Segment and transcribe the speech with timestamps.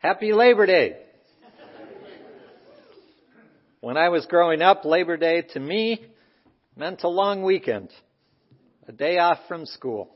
[0.00, 0.96] Happy Labor Day!
[3.80, 6.06] When I was growing up, Labor Day to me
[6.76, 7.90] meant a long weekend,
[8.86, 10.08] a day off from school.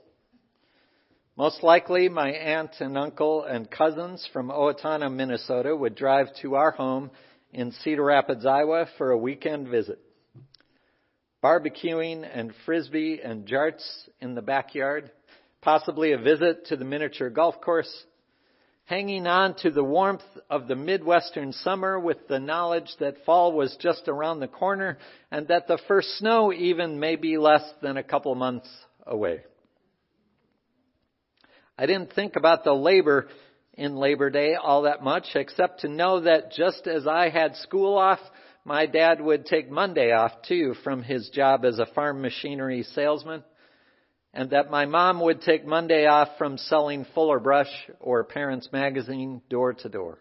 [1.36, 6.70] Most likely, my aunt and uncle and cousins from Owatonna, Minnesota would drive to our
[6.70, 7.10] home
[7.52, 9.98] in Cedar Rapids, Iowa for a weekend visit.
[11.42, 13.84] Barbecuing and frisbee and jarts
[14.20, 15.10] in the backyard,
[15.60, 17.92] possibly a visit to the miniature golf course,
[18.84, 23.76] hanging on to the warmth of the Midwestern summer with the knowledge that fall was
[23.80, 24.98] just around the corner
[25.30, 28.68] and that the first snow even may be less than a couple months
[29.06, 29.40] away.
[31.78, 33.28] I didn't think about the labor
[33.74, 37.96] in Labor Day all that much except to know that just as I had school
[37.96, 38.20] off,
[38.64, 43.42] my dad would take Monday off too from his job as a farm machinery salesman
[44.34, 49.42] and that my mom would take Monday off from selling Fuller Brush or Parents Magazine
[49.50, 50.18] door to door.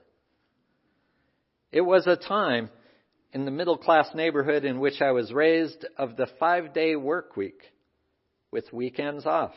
[1.71, 2.69] It was a time
[3.33, 7.37] in the middle class neighborhood in which I was raised of the five day work
[7.37, 7.61] week
[8.51, 9.53] with weekends off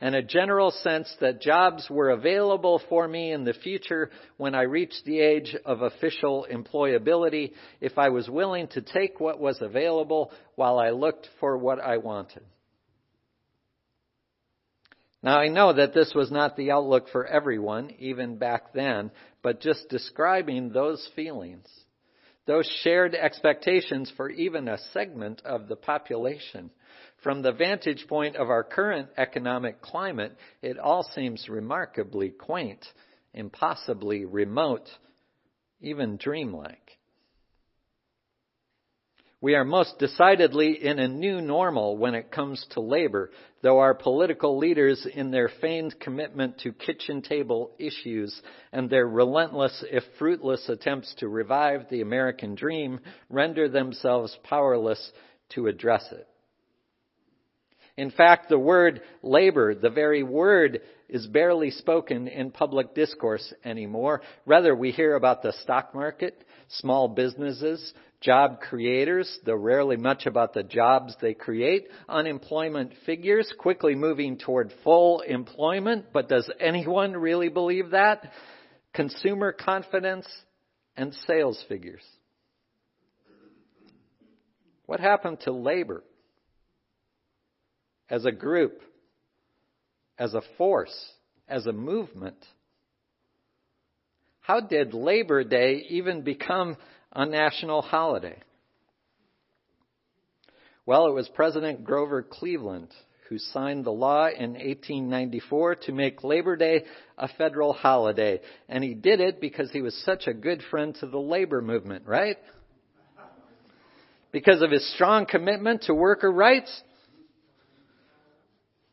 [0.00, 4.62] and a general sense that jobs were available for me in the future when I
[4.62, 10.30] reached the age of official employability if I was willing to take what was available
[10.54, 12.44] while I looked for what I wanted.
[15.22, 19.10] Now I know that this was not the outlook for everyone, even back then,
[19.42, 21.66] but just describing those feelings,
[22.46, 26.70] those shared expectations for even a segment of the population.
[27.22, 32.86] From the vantage point of our current economic climate, it all seems remarkably quaint,
[33.34, 34.88] impossibly remote,
[35.80, 36.97] even dreamlike.
[39.40, 43.30] We are most decidedly in a new normal when it comes to labor,
[43.62, 49.84] though our political leaders, in their feigned commitment to kitchen table issues and their relentless,
[49.92, 52.98] if fruitless, attempts to revive the American dream,
[53.30, 55.12] render themselves powerless
[55.50, 56.26] to address it.
[57.96, 64.20] In fact, the word labor, the very word, is barely spoken in public discourse anymore.
[64.46, 70.52] Rather, we hear about the stock market, small businesses, job creators, though rarely much about
[70.52, 77.48] the jobs they create, unemployment figures quickly moving toward full employment, but does anyone really
[77.48, 78.32] believe that?
[78.92, 80.26] Consumer confidence
[80.96, 82.02] and sales figures.
[84.86, 86.02] What happened to labor?
[88.10, 88.80] As a group,
[90.18, 90.96] as a force,
[91.46, 92.38] as a movement?
[94.40, 96.78] How did Labor Day even become
[97.12, 98.38] a national holiday?
[100.86, 102.88] Well, it was President Grover Cleveland
[103.28, 106.84] who signed the law in 1894 to make Labor Day
[107.18, 108.40] a federal holiday.
[108.68, 112.06] And he did it because he was such a good friend to the labor movement,
[112.06, 112.38] right?
[114.32, 116.82] Because of his strong commitment to worker rights?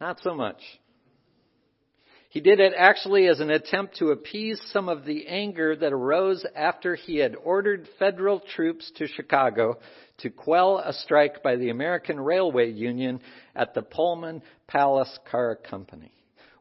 [0.01, 0.59] Not so much.
[2.35, 6.45] He did it actually as an attempt to appease some of the anger that arose
[6.53, 9.79] after he had ordered federal troops to Chicago
[10.17, 13.21] to quell a strike by the American Railway Union
[13.55, 16.11] at the Pullman Palace Car Company.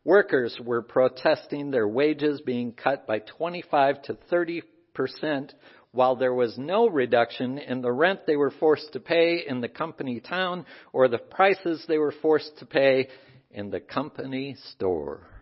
[0.04, 4.62] Workers were protesting their wages being cut by 25 to 30
[4.94, 5.54] percent
[5.90, 9.68] while there was no reduction in the rent they were forced to pay in the
[9.68, 13.08] company town or the prices they were forced to pay
[13.50, 15.33] in the company store.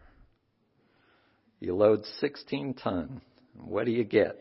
[1.62, 3.20] You load 16 ton.
[3.54, 4.36] What do you get?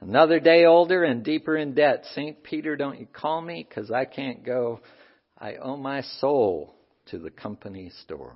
[0.00, 2.04] Another day older and deeper in debt.
[2.16, 2.42] St.
[2.42, 4.80] Peter, don't you call me because I can't go.
[5.38, 6.74] I owe my soul
[7.10, 8.34] to the company store.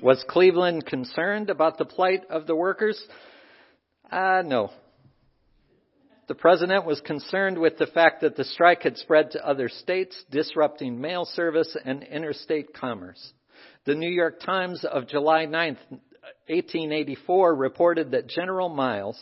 [0.00, 3.02] Was Cleveland concerned about the plight of the workers?
[4.12, 4.70] Uh, no.
[6.28, 10.22] The president was concerned with the fact that the strike had spread to other states,
[10.30, 13.32] disrupting mail service and interstate commerce.
[13.84, 15.76] The New York Times of July 9,
[16.48, 19.18] 1884 reported that General Miles,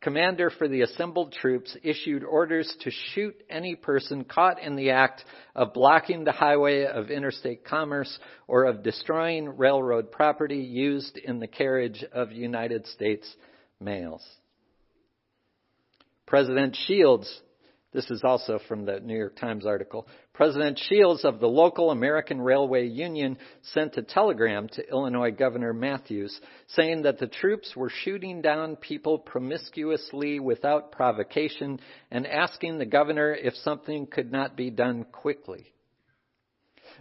[0.00, 5.24] commander for the assembled troops, issued orders to shoot any person caught in the act
[5.54, 11.46] of blocking the highway of interstate commerce or of destroying railroad property used in the
[11.46, 13.28] carriage of United States
[13.80, 14.24] mails.
[16.26, 17.42] President Shields
[17.96, 20.06] this is also from the New York Times article.
[20.34, 23.38] President Shields of the local American Railway Union
[23.72, 26.38] sent a telegram to Illinois Governor Matthews
[26.68, 33.32] saying that the troops were shooting down people promiscuously without provocation and asking the governor
[33.32, 35.72] if something could not be done quickly.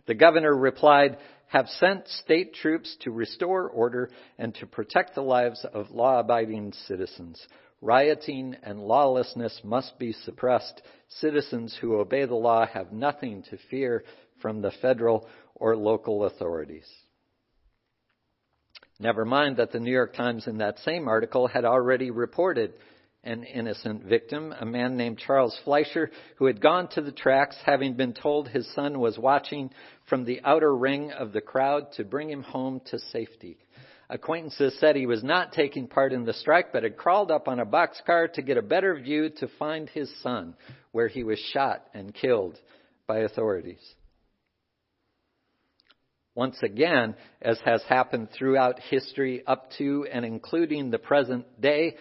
[0.08, 1.18] The governor replied,
[1.48, 6.72] have sent state troops to restore order and to protect the lives of law abiding
[6.88, 7.46] citizens.
[7.86, 10.82] Rioting and lawlessness must be suppressed.
[11.08, 14.04] Citizens who obey the law have nothing to fear
[14.42, 16.88] from the federal or local authorities.
[19.00, 22.74] Never mind that the New York Times in that same article had already reported
[23.24, 27.94] an innocent victim, a man named Charles Fleischer, who had gone to the tracks having
[27.94, 29.70] been told his son was watching
[30.10, 33.60] from the outer ring of the crowd to bring him home to safety.
[34.10, 37.60] Acquaintances said he was not taking part in the strike, but had crawled up on
[37.60, 40.56] a boxcar to get a better view to find his son,
[40.92, 42.60] where he was shot and killed
[43.08, 43.82] by authorities.
[46.36, 51.96] Once again, as has happened throughout history up to and including the present day,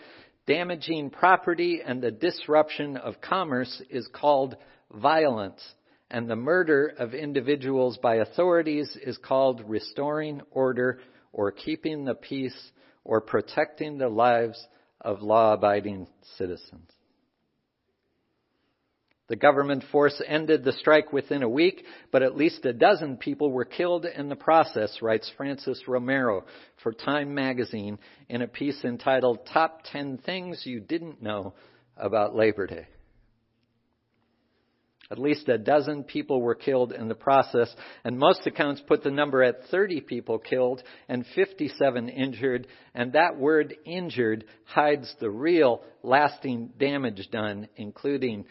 [0.46, 4.56] damaging property and the disruption of commerce is called
[4.92, 5.62] violence,
[6.10, 10.98] and the murder of individuals by authorities is called restoring order
[11.34, 12.56] or keeping the peace
[13.04, 14.66] or protecting the lives
[15.00, 16.06] of law abiding
[16.38, 16.88] citizens.
[19.26, 23.50] The government force ended the strike within a week, but at least a dozen people
[23.50, 26.44] were killed in the process, writes Francis Romero
[26.82, 27.98] for Time magazine
[28.28, 31.54] in a piece entitled Top 10 Things You Didn't Know
[31.96, 32.86] About Labor Day.
[35.14, 37.72] At least a dozen people were killed in the process,
[38.02, 42.66] and most accounts put the number at 30 people killed and 57 injured,
[42.96, 48.46] and that word injured hides the real lasting damage done, including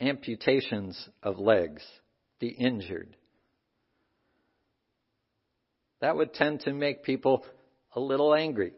[0.00, 1.84] amputations of legs,
[2.40, 3.14] the injured.
[6.00, 7.46] That would tend to make people
[7.94, 8.72] a little angry.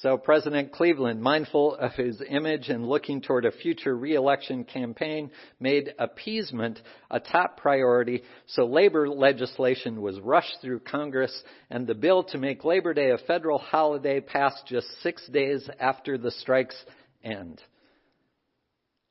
[0.00, 5.92] So President Cleveland, mindful of his image and looking toward a future reelection campaign, made
[5.98, 6.80] appeasement
[7.10, 8.22] a top priority.
[8.46, 13.18] So labor legislation was rushed through Congress and the bill to make Labor Day a
[13.18, 16.80] federal holiday passed just six days after the strike's
[17.24, 17.60] end.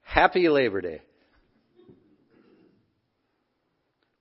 [0.03, 1.01] Happy Labor Day.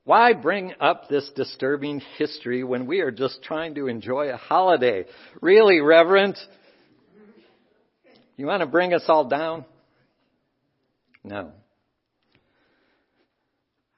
[0.07, 5.05] Why bring up this disturbing history when we are just trying to enjoy a holiday?
[5.41, 6.39] Really, Reverend?
[8.37, 9.65] You want to bring us all down?
[11.25, 11.51] No.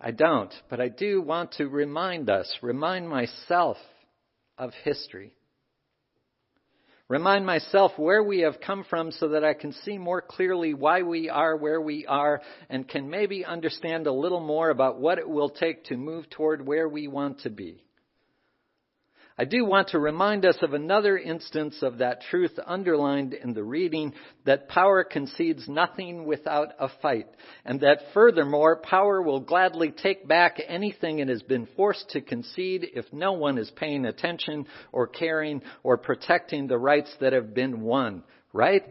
[0.00, 3.76] I don't, but I do want to remind us, remind myself
[4.56, 5.34] of history.
[7.08, 11.00] Remind myself where we have come from so that I can see more clearly why
[11.00, 15.26] we are where we are and can maybe understand a little more about what it
[15.26, 17.82] will take to move toward where we want to be.
[19.40, 23.62] I do want to remind us of another instance of that truth underlined in the
[23.62, 24.12] reading
[24.44, 27.28] that power concedes nothing without a fight,
[27.64, 32.88] and that furthermore, power will gladly take back anything it has been forced to concede
[32.94, 37.82] if no one is paying attention or caring or protecting the rights that have been
[37.82, 38.24] won.
[38.52, 38.82] Right?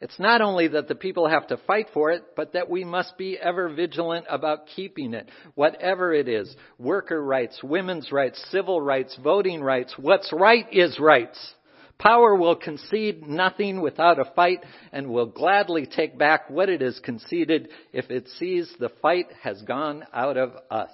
[0.00, 3.18] It's not only that the people have to fight for it, but that we must
[3.18, 6.54] be ever vigilant about keeping it, whatever it is.
[6.78, 9.94] Worker rights, women's rights, civil rights, voting rights.
[9.96, 11.54] What's right is rights.
[11.98, 17.00] Power will concede nothing without a fight and will gladly take back what it has
[17.00, 20.92] conceded if it sees the fight has gone out of us.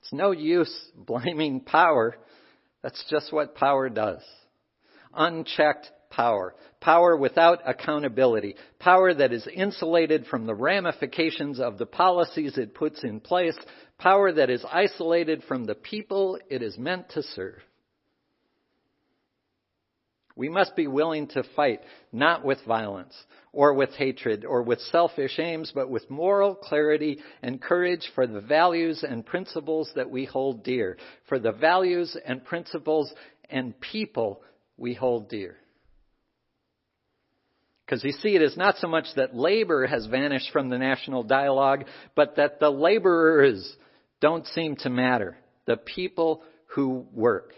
[0.00, 2.16] It's no use blaming power.
[2.82, 4.22] That's just what power does.
[5.14, 6.54] Unchecked power.
[6.80, 8.54] Power without accountability.
[8.78, 13.58] Power that is insulated from the ramifications of the policies it puts in place.
[13.98, 17.58] Power that is isolated from the people it is meant to serve.
[20.34, 23.14] We must be willing to fight, not with violence,
[23.52, 28.40] or with hatred, or with selfish aims, but with moral clarity and courage for the
[28.40, 30.96] values and principles that we hold dear,
[31.28, 33.12] for the values and principles
[33.50, 34.42] and people
[34.78, 35.56] we hold dear.
[37.84, 41.24] Because you see, it is not so much that labor has vanished from the national
[41.24, 41.84] dialogue,
[42.14, 43.76] but that the laborers
[44.20, 45.36] don't seem to matter.
[45.66, 47.52] The people who work.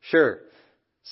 [0.00, 0.40] Sure,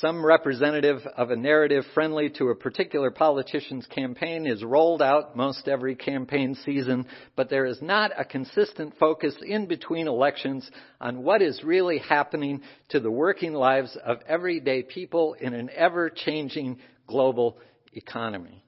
[0.01, 5.69] some representative of a narrative friendly to a particular politician's campaign is rolled out most
[5.69, 10.71] every campaign season, but there is not a consistent focus in between elections
[11.01, 12.61] on what is really happening
[12.91, 17.59] to the working lives of everyday people in an ever changing global
[17.93, 18.65] economy.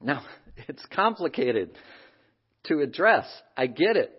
[0.00, 0.22] Now,
[0.68, 1.70] it's complicated
[2.64, 3.26] to address.
[3.56, 4.16] I get it.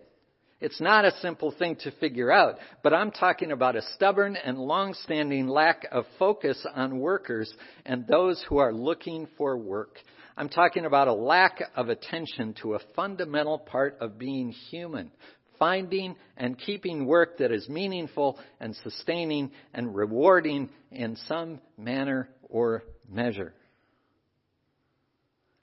[0.60, 4.56] It's not a simple thing to figure out, but I'm talking about a stubborn and
[4.56, 7.52] long-standing lack of focus on workers
[7.84, 9.98] and those who are looking for work.
[10.36, 15.10] I'm talking about a lack of attention to a fundamental part of being human,
[15.62, 22.82] finding and keeping work that is meaningful and sustaining and rewarding in some manner or
[23.08, 23.54] measure.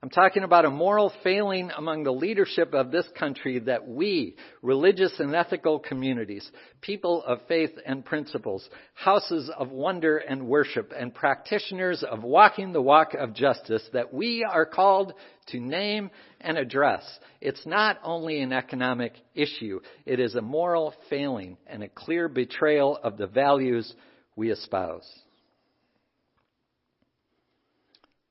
[0.02, 5.20] I'm talking about a moral failing among the leadership of this country that we, religious
[5.20, 12.02] and ethical communities, people of faith and principles, houses of wonder and worship, and practitioners
[12.02, 15.12] of walking the walk of justice, that we are called
[15.48, 17.04] to name and address.
[17.42, 22.98] It's not only an economic issue, it is a moral failing and a clear betrayal
[23.04, 23.94] of the values
[24.38, 25.06] we espouse.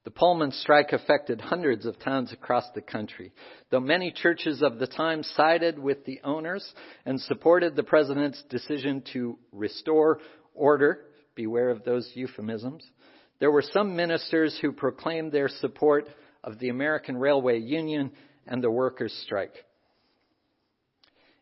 [0.08, 3.30] The Pullman strike affected hundreds of towns across the country.
[3.68, 6.66] Though many churches of the time sided with the owners
[7.04, 10.20] and supported the president's decision to restore
[10.54, 11.00] order,
[11.34, 12.90] beware of those euphemisms,
[13.38, 16.08] there were some ministers who proclaimed their support
[16.42, 18.10] of the American Railway Union
[18.46, 19.62] and the workers' strike.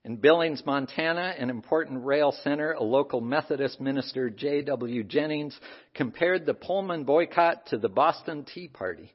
[0.07, 5.03] In Billings, Montana, an important rail center, a local Methodist minister, J.W.
[5.03, 5.59] Jennings,
[5.95, 9.13] compared the Pullman boycott to the Boston Tea Party.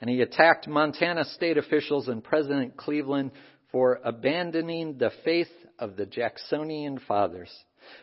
[0.00, 3.32] And he attacked Montana state officials and President Cleveland
[3.72, 7.54] for abandoning the faith of the Jacksonian fathers.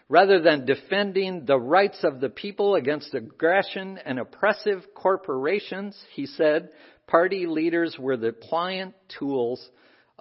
[0.07, 6.69] Rather than defending the rights of the people against aggression and oppressive corporations, he said,
[7.07, 9.67] party leaders were the pliant tools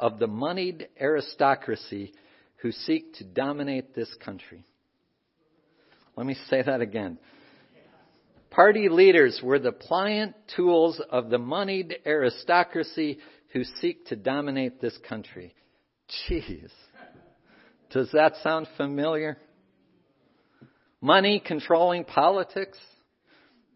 [0.00, 2.12] of the moneyed aristocracy
[2.56, 4.64] who seek to dominate this country.
[6.16, 7.18] Let me say that again.
[8.50, 13.18] Party leaders were the pliant tools of the moneyed aristocracy
[13.52, 15.54] who seek to dominate this country.
[16.28, 16.70] Jeez.
[17.90, 19.36] Does that sound familiar?
[21.00, 22.78] Money controlling politics?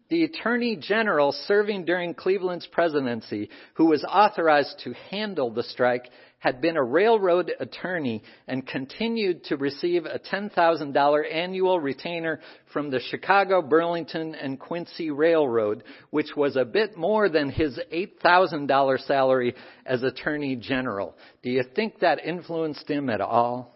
[0.09, 6.09] The Attorney General serving during Cleveland's presidency, who was authorized to handle the strike,
[6.39, 12.39] had been a railroad attorney and continued to receive a $10,000 annual retainer
[12.71, 19.07] from the Chicago, Burlington, and Quincy Railroad, which was a bit more than his $8,000
[19.07, 19.55] salary
[19.87, 21.17] as Attorney General.
[21.41, 23.74] Do you think that influenced him at all?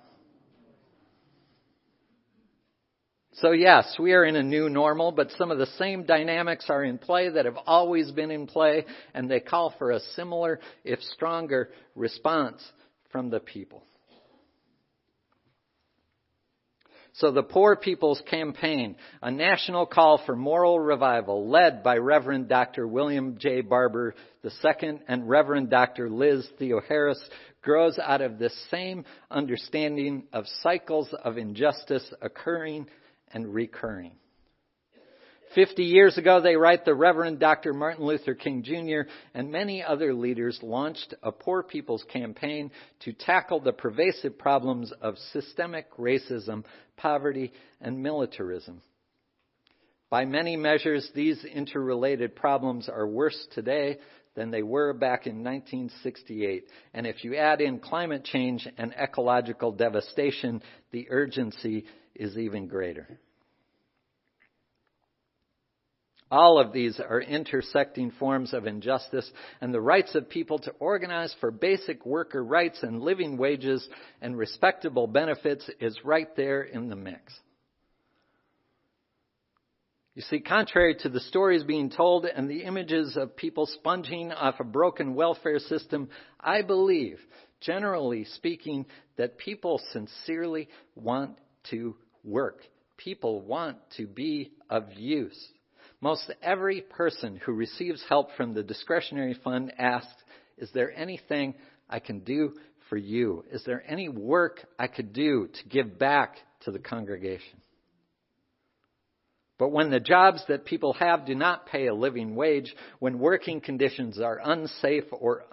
[3.42, 6.84] So yes, we are in a new normal, but some of the same dynamics are
[6.84, 11.00] in play that have always been in play, and they call for a similar, if
[11.14, 12.62] stronger, response
[13.12, 13.84] from the people.
[17.14, 22.88] So the Poor People's Campaign, a national call for moral revival led by Reverend Dr.
[22.88, 23.62] William J.
[23.62, 26.10] Barber II and Reverend Dr.
[26.10, 27.20] Liz Theoharis,
[27.62, 32.88] grows out of this same understanding of cycles of injustice occurring
[33.34, 34.14] and recurring.
[35.56, 37.74] Fifty years ago, they write the Reverend Dr.
[37.74, 39.10] Martin Luther King Jr.
[39.34, 42.70] and many other leaders launched a poor people's campaign
[43.00, 46.66] to tackle the pervasive problems of systemic racism,
[46.98, 48.82] poverty, and militarism.
[50.12, 53.98] By many measures, these interrelated problems are worse today
[54.36, 56.66] than they were back in 1968.
[56.94, 61.86] And if you add in climate change and ecological devastation, the urgency
[62.20, 63.20] is even greater.
[66.32, 69.30] All of these are intersecting forms of injustice,
[69.62, 73.88] and the rights of people to organize for basic worker rights and living wages
[74.22, 77.34] and respectable benefits is right there in the mix.
[80.14, 84.60] You see, contrary to the stories being told and the images of people sponging off
[84.60, 86.10] a broken welfare system,
[86.40, 87.20] I believe,
[87.62, 88.86] generally speaking,
[89.18, 91.38] that people sincerely want
[91.72, 92.60] to work.
[92.98, 95.38] People want to be of use.
[96.02, 100.14] Most every person who receives help from the discretionary fund asks,
[100.58, 101.56] Is there anything
[101.90, 102.54] I can do
[102.90, 103.44] for you?
[103.52, 107.62] Is there any work I could do to give back to the congregation?
[109.58, 113.60] But when the jobs that people have do not pay a living wage, when working
[113.60, 115.44] conditions are unsafe or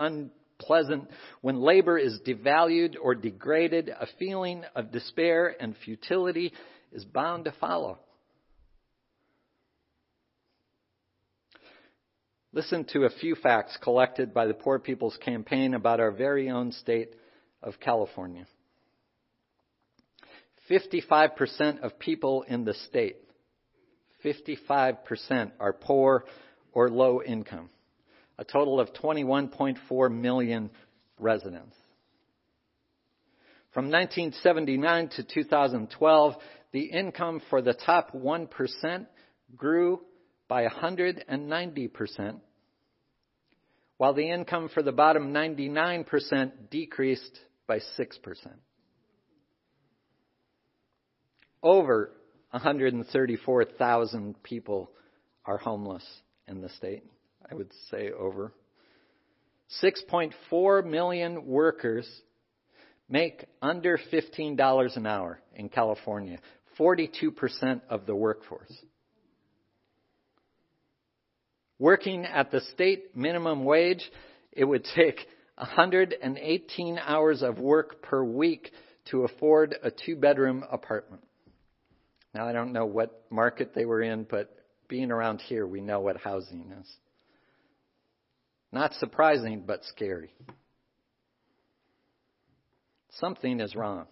[0.58, 1.08] unpleasant,
[1.40, 6.52] when labor is devalued or degraded, a feeling of despair and futility
[6.92, 7.98] is bound to follow.
[12.52, 16.72] Listen to a few facts collected by the Poor People's Campaign about our very own
[16.72, 17.14] state
[17.62, 18.46] of California.
[20.70, 23.16] 55% of people in the state,
[24.24, 26.24] 55% are poor
[26.72, 27.68] or low income,
[28.38, 30.70] a total of 21.4 million
[31.18, 31.76] residents.
[33.72, 36.34] From 1979 to 2012,
[36.72, 39.06] the income for the top 1%
[39.54, 40.00] grew
[40.48, 42.40] by 190%,
[43.98, 47.80] while the income for the bottom 99% decreased by 6%.
[51.62, 52.12] Over
[52.50, 54.90] 134,000 people
[55.44, 56.04] are homeless
[56.46, 57.04] in the state.
[57.50, 58.52] I would say over.
[59.82, 62.08] 6.4 million workers
[63.08, 66.38] make under $15 an hour in California,
[66.78, 68.72] 42% of the workforce.
[71.78, 74.10] Working at the state minimum wage,
[74.52, 75.26] it would take
[75.56, 78.70] 118 hours of work per week
[79.10, 81.22] to afford a two bedroom apartment.
[82.34, 84.54] Now, I don't know what market they were in, but
[84.88, 86.86] being around here, we know what housing is.
[88.76, 90.28] Not surprising, but scary.
[93.12, 94.04] Something is wrong.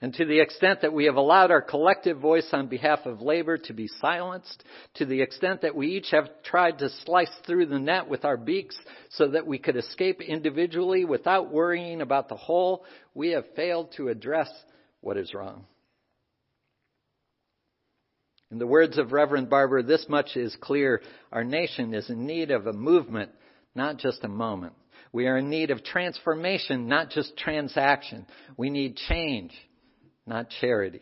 [0.00, 3.58] And to the extent that we have allowed our collective voice on behalf of labor
[3.58, 4.62] to be silenced,
[4.94, 8.36] to the extent that we each have tried to slice through the net with our
[8.36, 8.78] beaks
[9.10, 14.06] so that we could escape individually without worrying about the whole, we have failed to
[14.06, 14.48] address
[15.00, 15.66] what is wrong.
[18.52, 21.00] In the words of Reverend Barber, this much is clear.
[21.32, 23.30] Our nation is in need of a movement,
[23.74, 24.74] not just a moment.
[25.10, 28.26] We are in need of transformation, not just transaction.
[28.58, 29.52] We need change,
[30.26, 31.00] not charity.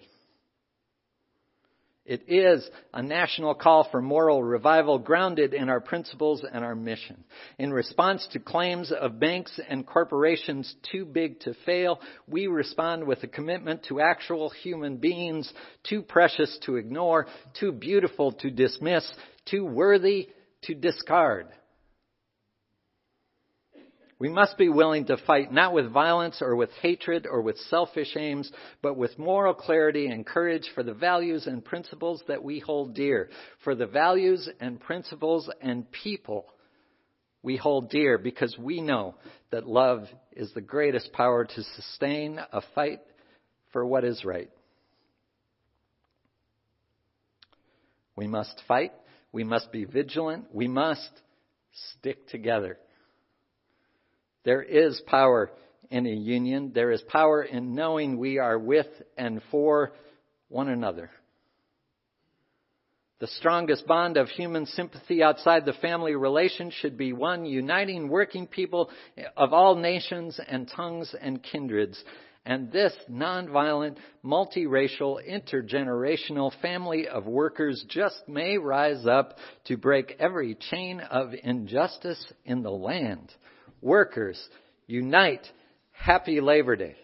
[2.07, 7.25] It is a national call for moral revival grounded in our principles and our mission.
[7.59, 13.23] In response to claims of banks and corporations too big to fail, we respond with
[13.23, 15.52] a commitment to actual human beings
[15.85, 17.26] too precious to ignore,
[17.59, 19.07] too beautiful to dismiss,
[19.45, 20.30] too worthy
[20.62, 21.49] to discard.
[24.21, 28.15] We must be willing to fight not with violence or with hatred or with selfish
[28.17, 32.95] aims, but with moral clarity and courage for the values and principles that we hold
[32.95, 33.31] dear,
[33.65, 36.47] for the values and principles and people
[37.43, 39.15] we hold dear because we know
[39.50, 43.00] that love is the greatest power to sustain a fight
[43.73, 44.50] for what is right.
[48.17, 48.93] We must fight.
[49.33, 50.47] We must be vigilant.
[50.52, 51.11] We must
[51.97, 52.76] stick together.
[54.45, 55.50] There is power
[55.91, 56.73] in a union.
[56.75, 59.93] There is power in knowing we are with and for
[60.49, 61.11] one another.
[63.21, 68.47] The strongest bond of human sympathy outside the family relation should be one uniting working
[68.47, 68.89] people
[69.37, 72.03] of all nations and tongues and kindreds.
[72.47, 80.55] And this nonviolent, multiracial, intergenerational family of workers just may rise up to break every
[80.55, 83.31] chain of injustice in the land.
[83.80, 84.40] Workers,
[84.86, 85.47] unite.
[85.93, 86.97] Happy Labor Day.